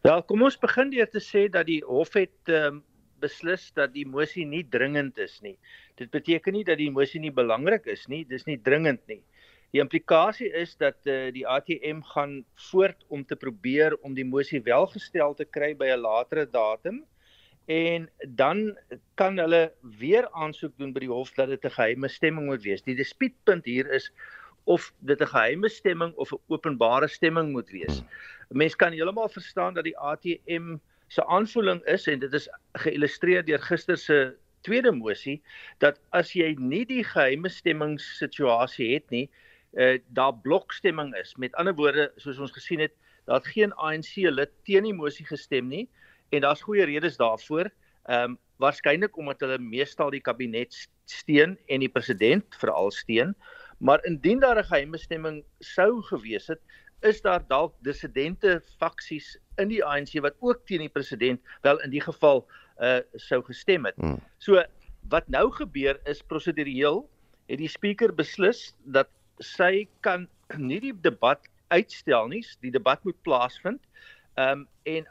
[0.09, 2.81] Wel, kom ons begin deur te sê dat die hof het um,
[3.21, 5.59] beslis dat die mosie nie dringend is nie.
[6.01, 9.21] Dit beteken nie dat die mosie nie belangrik is nie, dis nie dringend nie.
[9.71, 14.63] Die implikasie is dat uh, die ATM gaan voort om te probeer om die mosie
[14.67, 17.05] welgestel te kry by 'n latere datum
[17.71, 18.77] en dan
[19.15, 22.83] kan hulle weer aansoek doen by die hof dat dit 'n geheime stemming moet wees.
[22.83, 24.11] Die dispuutpunt hier is
[24.65, 28.03] of dit 'n geheime stemming of 'n openbare stemming moet wees.
[28.49, 30.77] Mense kan heeltemal verstaan dat die ATM
[31.09, 35.43] se aanvoeling is en dit is geïllustreer deur gister se tweede mosie
[35.79, 39.31] dat as jy nie die geheime stemmingssituasie het nie,
[39.73, 41.35] uh, daar blokstemming is.
[41.37, 42.93] Met ander woorde, soos ons gesien het,
[43.25, 45.89] daar het geen ANC lid teen die mosie gestem nie
[46.31, 47.71] en daar's goeie redes daarvoor.
[48.05, 50.75] Ehm um, waarskynlik omdat hulle meestal die kabinet
[51.09, 53.35] steun en die president veral steun.
[53.79, 56.61] Maar indien daar 'n geheime stemming sou gewees het,
[57.01, 61.91] is daar dalk dissidente faksies in die ANC wat ook teen die president wel in
[61.91, 62.47] die geval
[62.81, 63.97] uh sou gestem het.
[63.97, 64.21] Hmm.
[64.39, 64.63] So
[65.09, 67.09] wat nou gebeur is prosedureel
[67.47, 69.09] het die spreker beslis dat
[69.41, 70.29] sy kan
[70.71, 72.43] nie die debat uitstel nie.
[72.61, 73.83] Die debat moet plaasvind.
[74.37, 75.09] Ehm um, en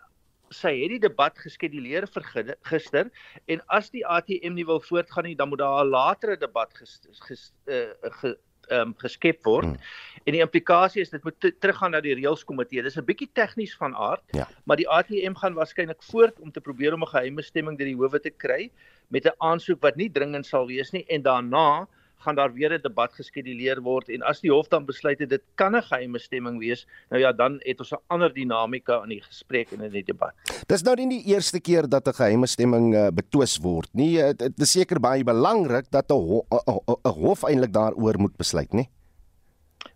[0.50, 2.24] sy het die debat geskeduleer vir
[2.66, 3.10] gister
[3.54, 7.00] en as die ATM nie wil voortgaan nie, dan moet daar 'n latere debat ges,
[7.28, 8.36] ges, uh, ge,
[8.72, 9.66] um, geskep word.
[9.66, 9.78] Hmm.
[10.26, 12.82] En die implikasie is dit moet teruggaan na die reëls komitee.
[12.82, 14.48] Dis 'n bietjie tegnies van aard, ja.
[14.66, 17.96] maar die ATM gaan waarskynlik voort om te probeer om 'n geheime stemming deur die
[17.96, 18.72] howe te kry
[19.10, 21.88] met 'n aansoek wat nie dringend sal wees nie en daarna
[22.20, 25.44] gaan daar weer 'n debat geskeduleer word en as die hof dan besluit het dit
[25.56, 29.22] kan 'n geheime stemming wees, nou ja, dan het ons 'n ander dinamika in die
[29.22, 30.34] gesprek en in die debat.
[30.68, 34.18] Dis nou nie die eerste keer dat 'n geheime stemming uh, betwis word nie.
[34.34, 36.46] Dit is seker baie belangrik dat 'n ho
[37.04, 38.90] hof eintlik daaroor moet besluit, nie?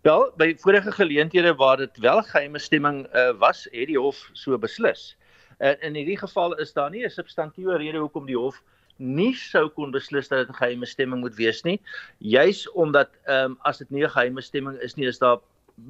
[0.02, 4.58] Wel, by vorige geleenthede waar dit wel geheime stemming uh, was, het die hof so
[4.58, 5.16] beslis.
[5.58, 8.62] En in hierdie geval is daar nie 'n substantiëre rede hoekom die hof
[8.98, 11.80] nie sou kon beslis dat dit 'n geheime stemming moet wees nie.
[12.18, 15.38] Juis omdat ehm um, as dit nie 'n geheime stemming is nie, is daar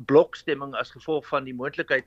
[0.06, 2.06] blokstemming as gevolg van die moontlikheid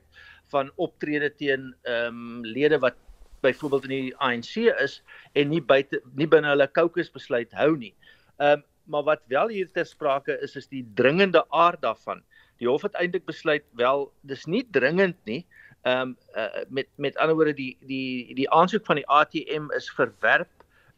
[0.50, 2.94] van optrede teen ehm um, lede wat
[3.40, 7.94] byvoorbeeld in die ANC is en nie buite nie binne hulle caucus besluit hou nie.
[8.38, 12.22] Ehm um, maar wat wel hier ter sprake is is die dringende aard daarvan.
[12.56, 15.46] Die hof het eintlik besluit wel dis nie dringend nie.
[15.82, 19.90] Ehm um, uh, met met ander woorde die die die aansoek van die ATM is
[19.90, 20.48] verwerp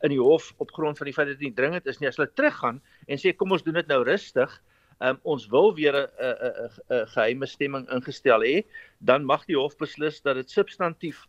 [0.03, 2.09] in die hof op grond van die feit dat dit nie dringend is nie.
[2.09, 4.53] As hulle teruggaan en sê kom ons doen dit nou rustig,
[5.01, 8.65] um, ons wil weer 'n 'n 'n geheime stemming ingestel hê,
[8.99, 11.27] dan mag die hof beslis dat dit substantief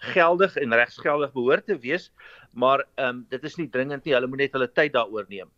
[0.00, 2.10] geldig en regsgeldig behoort te wees,
[2.52, 4.14] maar um, dit is nie dringend nie.
[4.14, 5.50] Hulle moet net hulle tyd daaroor neem.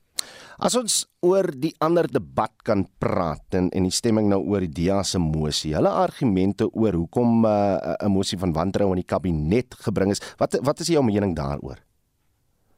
[0.62, 4.74] As ons oor die ander debat kan praat en en die stemming nou oor die
[4.82, 5.74] DEA se mosie.
[5.74, 10.20] Hulle argumente oor hoekom uh, 'n mosie van wantroue in die kabinet gebring is.
[10.38, 11.78] Wat wat is jou mening daaroor?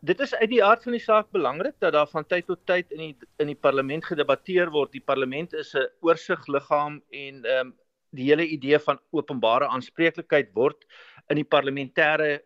[0.04, 2.90] Dit is uit die aard van die saak belangrik dat daar van tyd tot tyd
[2.92, 4.92] in die in die parlement gedebatteer word.
[4.92, 7.74] Die parlement is 'n oorsigliggaam en ehm um,
[8.14, 10.84] die hele idee van openbare aanspreeklikheid word
[11.28, 12.42] in die parlementêre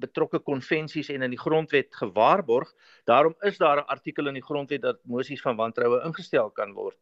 [0.00, 2.72] betrokke konvensies en in die grondwet gewaarborg.
[3.04, 6.96] Daarom is daar 'n artikel in die grondwet dat mosies van wantroue ingestel kan word.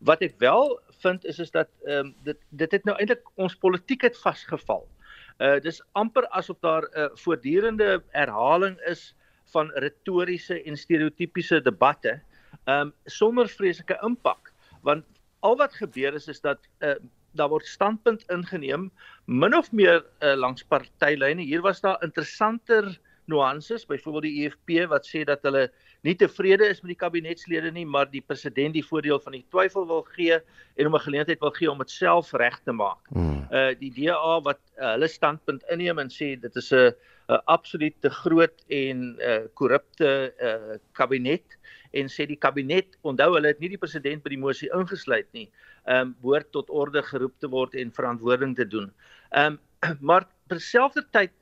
[0.00, 3.56] Wat ek wel vind is is dat ehm um, dit dit het nou eintlik ons
[3.56, 4.88] politiek het vasgeval.
[5.38, 9.14] Uh dis amper asof daar 'n uh, voortdurende herhaling is
[9.54, 12.18] van retoriese en stereotypiese debatte
[12.70, 14.52] um sonder vreeslike impak
[14.86, 15.04] want
[15.44, 16.96] al wat gebeur is is dat uh,
[17.34, 18.90] daar word standpunt ingeneem
[19.26, 22.94] min of meer uh, langs partylyne hier was daar interessanter
[23.26, 25.68] nuances byvoorbeeld die EFP wat sê dat hulle
[26.04, 29.86] nie tevrede is met die kabinetslede nie maar die president die voordeel van die twyfel
[29.88, 33.00] wil gee en hom 'n geleentheid wil gee om dit self reg te maak.
[33.08, 33.46] Hmm.
[33.50, 36.92] Uh die DA wat uh, hulle standpunt inneem en sê dit is 'n
[37.28, 41.56] 'n absoluut te groot en uh, korrupte uh, kabinet
[41.92, 45.46] en sê die kabinet onthou hulle het nie die president by die mosie ingesluit nie.
[45.86, 48.90] Ehm um, behoort tot orde geroep te word en verantwoording te doen.
[49.32, 51.32] Ehm um, maar terselfdertyd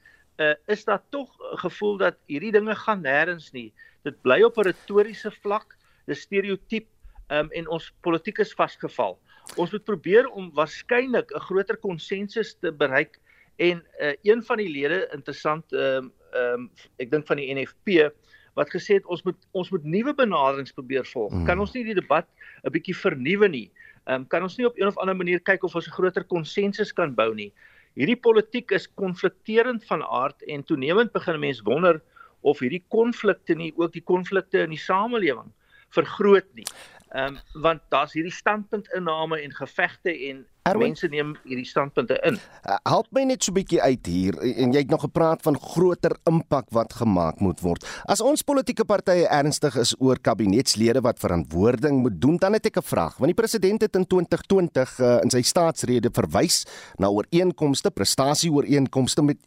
[0.43, 3.73] uh, is daar tog 'n gevoel dat hierdie dinge gaan nêrens nie.
[4.03, 6.87] Dit bly op 'n retoriese vlak, stereotyp
[7.29, 9.19] ehm um, en ons politiek is vasgeval.
[9.57, 13.19] Ons moet probeer om waarskynlik 'n groter konsensus te bereik
[13.57, 17.53] En uh, een van die lede interessant ehm um, ehm um, ek dink van die
[17.55, 18.09] NFP
[18.57, 21.33] wat gesê het ons moet ons moet nuwe benaderings probeer volg.
[21.33, 21.45] Mm.
[21.49, 22.29] Kan ons nie die debat
[22.65, 23.69] 'n bietjie vernuwe nie?
[24.07, 26.25] Ehm um, kan ons nie op een of ander manier kyk of ons 'n groter
[26.25, 27.53] konsensus kan bou nie?
[27.95, 32.01] Hierdie politiek is konflikterend van aard en toenemend begin mense wonder
[32.41, 35.53] of hierdie konflikte nie ook die konflikte in die samelewing
[35.93, 36.67] vergroot nie.
[37.13, 42.37] Ehm um, want daar's hierdie standpuntinname en gevegte en Erwin, mense neem hierdie standpunte in.
[42.63, 45.59] Uh, help my net so 'n bietjie uit hier en jy het nog gepraat van
[45.59, 47.83] groter impak wat gemaak moet word.
[48.07, 52.79] As ons politieke partye ernstig is oor kabinetslede wat verantwoording moet doen, dan het ek
[52.79, 53.19] 'n vraag.
[53.19, 56.65] Want die president het in 2020 uh, in sy staatsrede verwys
[56.97, 59.39] na ooreenkomste, prestasieooreenkomste met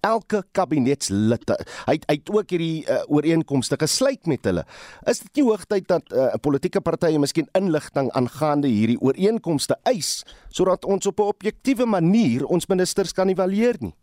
[0.00, 1.52] elke kabinetslid.
[1.86, 4.64] Hy het, hy het ook hierdie uh, ooreenkomste gesluit met hulle.
[5.10, 10.22] Is dit nie hoogtyd dat 'n uh, politieke partye miskien inligting aangaande hierdie ooreenkomste eis
[10.52, 13.94] sodat ons op 'n objektiewe manier ons ministers kan evalueer nie?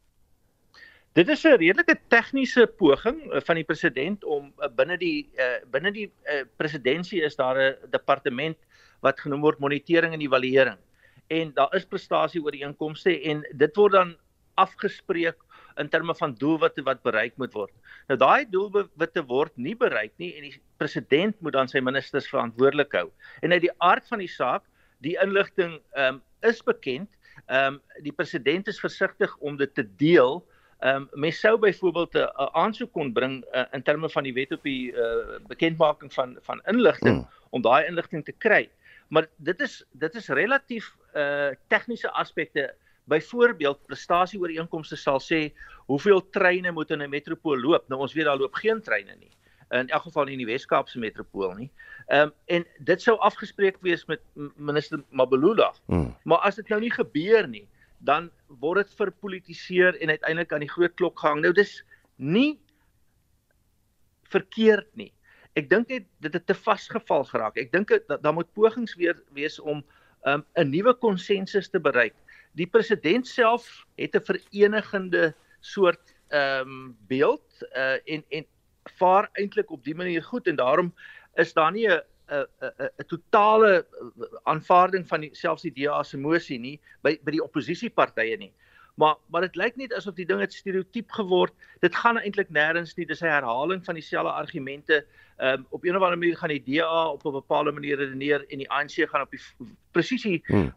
[1.14, 5.58] Dit is 'n redelike tegniese poging uh, van die president om uh, binne die uh,
[5.72, 8.58] binne die uh, presidentskap is daar 'n departement
[9.02, 10.78] wat genoem word monitering en evaluering.
[11.28, 14.16] En daar is prestasie oor die inkomste en dit word dan
[14.56, 15.38] afgespreek
[15.80, 17.74] in terme van doelwitte wat bereik moet word.
[18.08, 22.92] Nou daai doelwitte word nie bereik nie en die president moet dan sy ministers verantwoordelik
[22.94, 23.08] hou.
[23.42, 24.64] En uit die aard van die saak,
[25.06, 27.10] die inligting um, is bekend.
[27.46, 30.46] Ehm um, die president is versigtig om dit te deel.
[30.80, 34.52] Ehm um, mens sou byvoorbeeld 'n aansoek kon bring uh, in terme van die wet
[34.52, 37.28] op die uh, bekendmaking van van inligting mm.
[37.50, 38.70] om daai inligting te kry.
[39.08, 42.74] Maar dit is dit is relatief uh tegniese aspekte
[43.10, 45.50] byvoorbeeld prestasieooreenkomste sal sê
[45.90, 47.90] hoeveel treine moet in 'n metropool loop.
[47.90, 49.32] Nou ons weet daar loop geen treine nie.
[49.70, 51.70] In elk geval nie in die Wes-Kaapse metropool nie.
[52.08, 54.22] Ehm um, en dit sou afgespreek wees met
[54.56, 55.74] minister Mabulula.
[55.86, 56.16] Hmm.
[56.24, 57.68] Maar as dit nou nie gebeur nie,
[58.00, 61.42] dan word dit verpolitiseer en uiteindelik aan die groot klok gehang.
[61.42, 61.84] Nou dis
[62.16, 62.60] nie
[64.30, 65.12] verkeerd nie.
[65.54, 67.58] Ek dink net dit het te vasgeval geraak.
[67.58, 69.84] Ek dink dat daar moet pogings weer wees om
[70.26, 72.16] um, 'n nuwe konsensus te bereik
[72.58, 78.46] die president self het 'n verenigende soort ehm um, beeld uh, en en
[78.98, 80.94] vaar eintlik op die manier goed en daarom
[81.36, 82.46] is daar nie 'n 'n
[83.00, 83.86] 'n totale
[84.44, 88.54] aanvaarding van die, selfs die DA se mosie nie by by die oppositiepartye nie.
[89.00, 91.54] Maar maar dit lyk net asof die ding het stereotiep geword.
[91.80, 93.06] Dit gaan eintlik nêrens nie.
[93.08, 95.06] Dis 'n herhaling van dieselfde argumente.
[95.38, 98.44] Ehm um, op 'n of ander manier gaan die DA op 'n bepaalde manier redeneer
[98.50, 99.40] en die ANC gaan op die
[99.92, 100.74] presies die, hmm.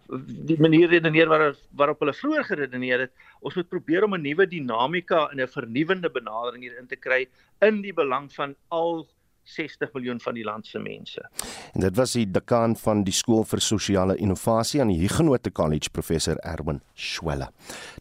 [0.47, 3.13] die manier redeneer waar waarop hulle vroeër geredeneer het.
[3.41, 7.29] Ons moet probeer om 'n nuwe dinamika en 'n vernuwende benadering hierin te kry
[7.61, 9.09] in die belang van al
[9.45, 11.23] 60 miljoen van die land se mense.
[11.73, 15.91] En dit was die dekaan van die skool vir sosiale innovasie aan die Huguenot College
[15.91, 17.49] professor Erwin Schwelle.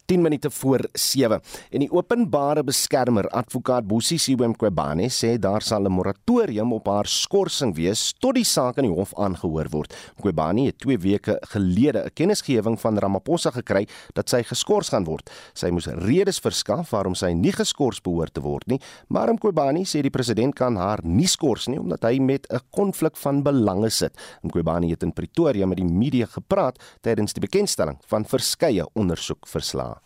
[0.06, 1.40] 10 minute voor 7
[1.70, 7.06] en die openbare beskermer advokaat Bosie Siwem Kwebane sê daar sal 'n moratorium op haar
[7.06, 9.94] skorsing wees tot die saak in die hof aangehoor word.
[10.20, 15.30] Kwebane het 2 weke gelede 'n kennisgewing van Ramaphosa gekry dat sy geskort gaan word.
[15.54, 20.02] Sy moes redes verskaf waarom sy nie geskort behoort te word nie, maar Kwebane sê
[20.02, 24.14] die president kan haar nie skors nie omdat hy met 'n konflik van belange sit.
[24.42, 29.96] Mqobani het in Pretoria met die media gepraat tydens die bekendstelling van verskeie ondersoekverslae.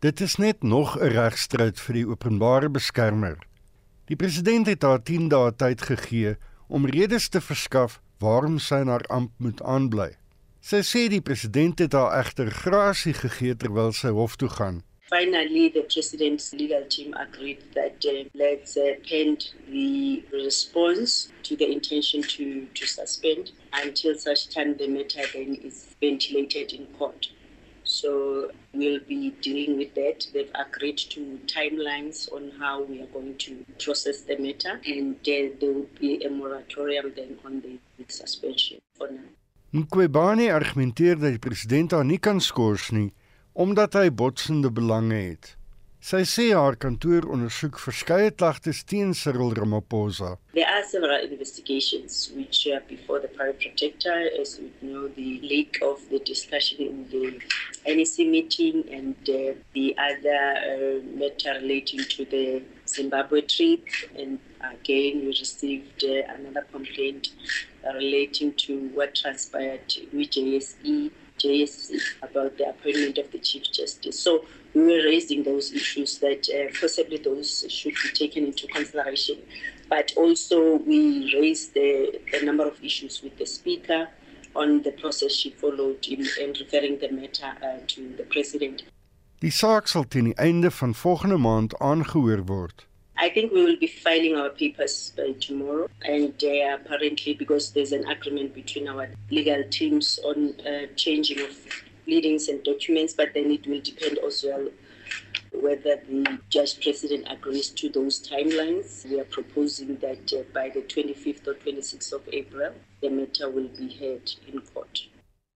[0.00, 3.38] Dit is net nog 'n regstryd vir die openbare beskermer.
[4.06, 6.36] Die president het haar 10 dae tyd gegee
[6.68, 10.16] om redes te verskaf waarom sy haar amp moet aanbly.
[10.60, 14.82] Sy sê die president het haar egter grasie gegee terwyl sy hof toe gaan.
[15.10, 21.68] Finally, the president's legal team agreed that uh, let's uh, pend the response to the
[21.68, 27.26] intention to, to suspend until such time the matter then is ventilated in court.
[27.82, 30.28] So we'll be dealing with that.
[30.32, 35.56] They've agreed to timelines on how we are going to process the matter, and uh,
[35.60, 39.26] there will be a moratorium then on the suspension for now.
[39.72, 43.10] Mqwebane argumenteer dat die president haar nie kan skors nie
[43.60, 45.48] omdat hy botsende belange het.
[46.00, 50.30] Sy sê haar kantoor ondersoek verskeie klagtes teen Cyril Ramaphosa.
[50.54, 55.76] There are several investigations which are before the private protector as we know the leak
[55.84, 57.36] of the discussion in the
[57.84, 60.42] NEC meeting and uh, the other
[60.72, 63.84] uh, matter relating to the Zimbabwe trip
[64.16, 64.38] and
[64.72, 67.28] again we received uh, another complaint
[67.92, 71.10] relating to what transpired with JSE
[71.42, 74.18] JSC about the appointment of the Chief Justice.
[74.18, 79.38] So we were raising those issues that uh, possibly those should be taken into consideration.
[79.88, 84.08] But also we raised the, the number of issues with the Speaker
[84.54, 88.82] on the process she followed in, in referring the matter uh, to the President.
[89.40, 92.86] Die saak sal teen die einde van volgende maand aangehoor word.
[93.22, 97.92] I think we will be filing our papers by tomorrow, and uh, apparently, because there's
[97.92, 101.54] an agreement between our legal teams on uh, changing of
[102.06, 104.68] pleadings and documents, but then it will depend as well
[105.52, 109.04] whether the judge president agrees to those timelines.
[109.04, 113.68] We are proposing that uh, by the 25th or 26th of April, the matter will
[113.68, 115.08] be heard in court.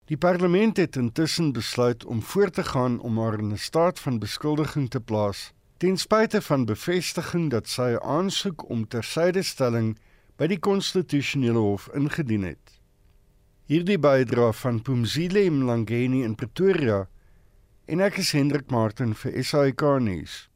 [0.04, 4.18] Die parlement het intussen besluit om voort te gaan om haar in 'n staat van
[4.18, 9.98] beskuldiging te plaas ten spyte van bevestiging dat sy 'n aansoek om tersydestelling
[10.36, 12.80] by die konstitusionele hof ingedien het.
[13.66, 17.08] Hierdie bydra van Pumzile Mlangeni in Pretoria
[17.86, 20.48] en ek is Hendrik Martin vir SAK nuus.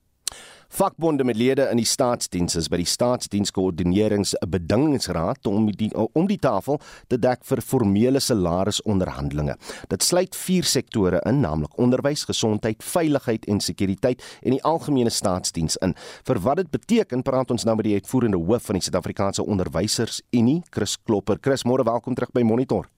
[0.68, 6.76] Vakbonde met lede in die staatsdiens is by die staatsdienskoördineringsbedingingsraad om die om die tafel
[7.08, 9.56] te dek vir formele salarisonderhandelinge.
[9.88, 15.76] Dit sluit vier sektore in, naamlik onderwys, gesondheid, veiligheid en sekuriteit en die algemene staatsdiens
[15.80, 15.94] in.
[16.28, 20.60] Vir wat dit beteken, praat ons nou met die uitvoerende hoof van die Suid-Afrikaanse Onderwysersunie,
[20.70, 21.40] Chris Klopper.
[21.40, 22.97] Chris, môre welkom terug by Monitor.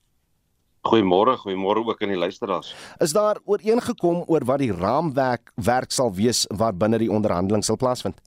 [0.81, 2.73] Goeiemôre, goeiemôre ook aan die luisteraars.
[3.05, 7.77] Is daar ooreengekom oor wat die raamwerk werk sal wees wat binne die onderhandeling sal
[7.77, 8.17] plaasvind?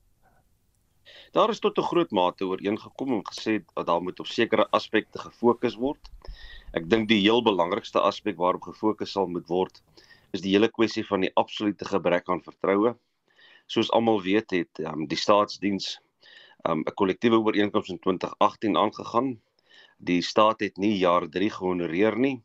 [1.35, 5.19] Daar is tot 'n groot mate ooreengekom en gesê dat daar moet op sekere aspekte
[5.19, 6.11] gefokus word.
[6.73, 9.83] Ek dink die heel belangrikste aspek waarop gefokus sal moet word
[10.35, 12.95] is die hele kwessie van die absolute gebrek aan vertroue.
[13.67, 15.99] Soos almal weet het um, die staatsdiens
[16.69, 19.41] um, 'n um, kollektiewe ooreenkoms in 2018 aangegaan
[20.05, 22.37] die staat het nie jaar 3 gehonoreer nie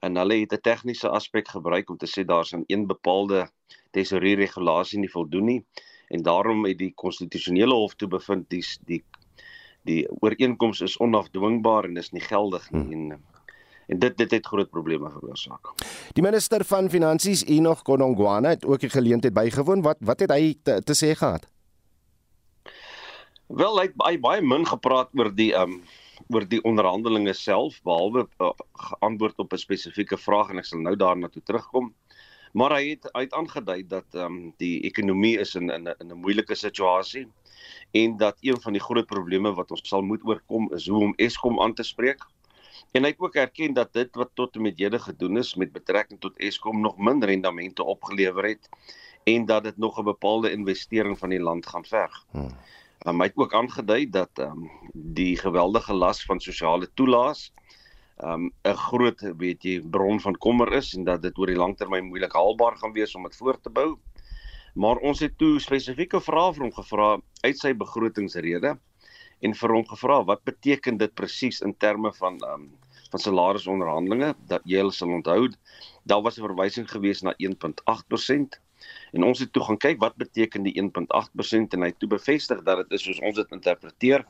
[0.00, 3.48] en hulle het 'n tegniese aspek gebruik om te sê daar's 'n een bepaalde
[3.90, 5.62] tesorie regulasie nie voldoen nie
[6.08, 9.02] en daarom het die konstitusionele hof toe bevind die die
[9.84, 13.10] die ooreenkoms is onafdwingbaar en is nie geldig nie hmm.
[13.10, 13.22] en
[13.88, 15.72] en dit dit het groot probleme veroorsaak.
[16.12, 20.56] Die minister van finansies Enoch Godongwana het ook 'n geleentheid bygewoon wat wat het hy
[20.62, 21.48] te, te sê gehad?
[23.46, 25.82] Wel hy het baie, baie min gepraat oor die ehm um,
[26.28, 28.52] oor die onderhandelinge self behalwe uh,
[28.98, 31.94] antwoord op 'n spesifieke vraag en ek sal nou daarna toe terugkom.
[32.52, 36.10] Maar hy het uit aangedui dat ehm um, die ekonomie is in in 'n in
[36.12, 37.26] 'n moeilike situasie
[37.90, 41.14] en dat een van die groot probleme wat ons sal moet oorkom is hoe om
[41.16, 42.24] Eskom aan te spreek.
[42.92, 45.72] En hy het ook erken dat dit wat tot en met hede gedoen is met
[45.72, 48.68] betrekking tot Eskom nog min rendamente opgelewer het
[49.24, 52.24] en dat dit nog 'n bepaalde investering van die land gaan verg.
[52.30, 52.50] Hmm.
[53.08, 57.48] Um, hy het ook aangedui dat um, die geweldige las van sosiale toelaas
[58.18, 62.08] um 'n groot weet jy bron van kommer is en dat dit oor die langtermyn
[62.10, 63.96] moeilik haalbaar gaan wees om dit voort te bou.
[64.74, 67.08] Maar ons het toe spesifieke vrae vir hom gevra
[67.46, 68.74] uit sy begrotingsrede
[69.40, 72.70] en vir hom gevra wat beteken dit presies in terme van um
[73.10, 75.48] van salarisonderhandelinge dat jy sal onthou
[76.04, 78.60] daar was 'n verwysing gewees na 1.8%
[79.12, 82.82] en ons het toe gaan kyk wat beteken die 1.8% en hy toe bevestig dat
[82.84, 84.26] dit is soos ons dit interpreteer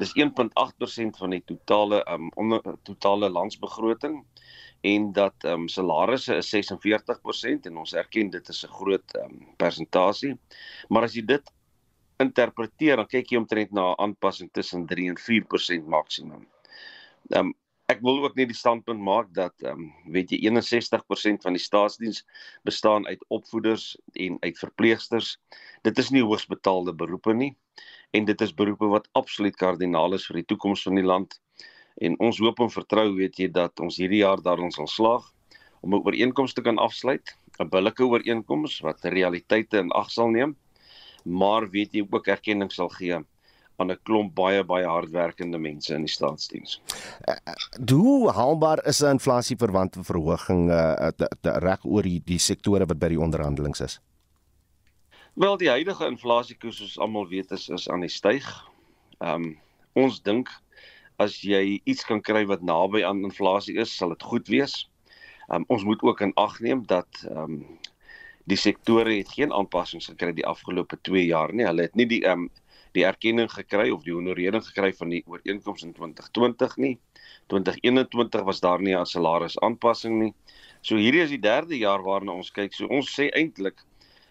[0.00, 4.22] dis 1.8% van die totale um onder totale landsbegroting
[4.92, 10.38] en dat um salarisse is 46% en ons erken dit is 'n groot um persentasie
[10.88, 11.52] maar as jy dit
[12.22, 16.46] interpreteer dan kyk jy omtrent na 'n aanpassing tussen 3 en 4% maksimum.
[17.30, 17.54] Um
[17.92, 22.22] ek wil ook net die standpunt maak dat um weet jy 61% van die staatsdiens
[22.68, 23.92] bestaan uit opvoeders
[24.26, 25.36] en uit verpleegsters.
[25.86, 27.52] Dit is nie hoogs betaalde beroepe nie
[28.16, 31.38] en dit is beroepe wat absoluut kardinaal is vir die toekoms van die land.
[32.00, 35.28] En ons hoop en vertrou weet jy dat ons hierdie jaar daarin sal slaag
[35.82, 40.56] om 'n ooreenkoms te kan afsluit, 'n billike ooreenkoms wat realiteite in ag sal neem,
[41.24, 43.20] maar weet jy ook erkenning sal gee
[43.82, 46.78] aan 'n klomp baie baie hardwerkende mense in die staatsdiens.
[47.28, 47.36] Uh,
[47.90, 51.10] hoe haalbaar is 'n inflasieverwante verhoging uh,
[51.42, 54.00] reg oor die, die sektore wat by die onderhandelings is?
[55.34, 58.48] Wel die huidige inflasiekoers soos almal weet is is aan die styg.
[59.20, 59.58] Ehm um,
[59.92, 60.48] ons dink
[61.20, 64.88] as jy iets kan kry wat naby aan inflasie is, sal dit goed wees.
[65.48, 67.78] Ehm um, ons moet ook in ag neem dat ehm um,
[68.44, 71.66] die sektore het geen aanpassings gekry die afgelope 2 jaar nie.
[71.66, 72.50] Hulle het nie die ehm um,
[72.96, 76.98] die erkenning gekry of die honorering gekry van die ooreenkoms in 2020 nie.
[77.52, 80.34] 2021 was daar nie 'n salarisaanpassing nie.
[80.82, 82.74] So hierdie is die derde jaar waarna ons kyk.
[82.74, 83.84] So ons sê eintlik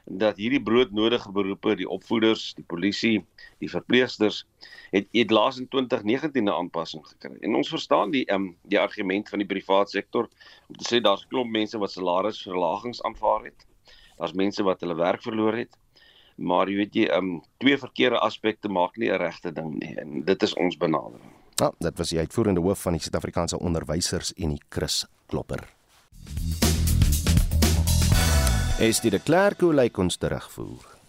[0.06, 3.26] dat hierdie broodnodige beroepe, die opvoeders, die polisie,
[3.62, 4.46] die verpleegsters
[4.92, 7.38] het het laas in 2019 'n aanpassing gekry.
[7.42, 10.30] En ons verstaan die ehm um, die argument van die private sektor
[10.68, 13.68] om te sê daar's klomp mense wat salarisverlagings aanvaar het.
[14.18, 15.78] Daar's mense wat hulle werk verloor het.
[16.42, 19.96] Maar jy weet jy ehm um, twee verkeerde aspekte maak nie 'n regte ding nie
[19.98, 21.32] en dit is ons benadering.
[21.62, 25.68] Ja, dit was die uitvoerende hoof van die Suid-Afrikaanse Onderwysers en die Chris Klopper.
[28.80, 31.01] Es die Klerk hoe lyk ons terugvoer.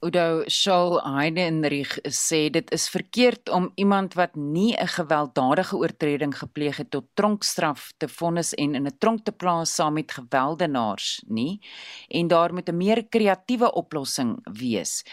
[0.00, 6.76] Udo Shaw Heidenrich sê dit is verkeerd om iemand wat nie 'n gewelddadige oortreding gepleeg
[6.76, 11.60] het tot tronkstraf te vonnis en in 'n tronk te plaas saam met geweldenaars nie
[12.08, 15.04] en daar moet 'n meer kreatiewe oplossing wees.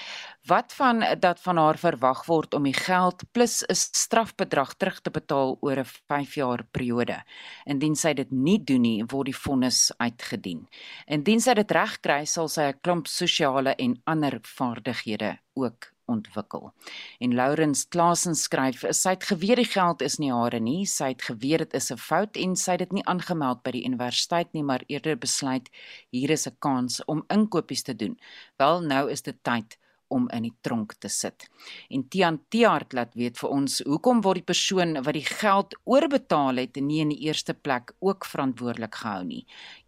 [0.47, 5.11] Wat van dat van haar verwag word om die geld plus 'n strafbedrag terug te
[5.11, 7.23] betaal oor 'n 5 jaar periode.
[7.65, 10.67] Indien sy dit nie doen nie, word die vonnis uitgedien.
[11.05, 16.73] Indien sy dit regkry, sal sy 'n klomp sosiale en ander vaardighede ook ontwikkel.
[17.19, 21.21] En Lourens Klasen skryf: "Sy het geweet die geld is nie hare nie, sy het
[21.21, 24.63] geweet dit is 'n fout en sy het dit nie aangemeld by die universiteit nie,
[24.63, 25.69] maar eerder besluit
[26.09, 28.19] hier is 'n kans om inkopies te doen.
[28.57, 29.77] Wel, nou is dit tyd
[30.13, 31.47] om in die tronk te sit.
[31.89, 36.61] En Tian Tiart laat weet vir ons hoekom word die persoon wat die geld oorbetaal
[36.61, 39.43] het nie in die eerste plek ook verantwoordelik gehou nie.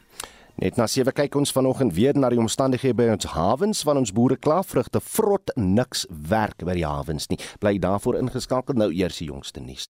[0.61, 4.12] Net na 7 kyk ons vanoggend weer na die omstandighede by ons hawens van ons
[4.12, 7.40] boere klaarvrugte vrot niks werk by die hawens nie.
[7.62, 9.90] Bly daarvoor ingeskakel nou eers die jongste nuus.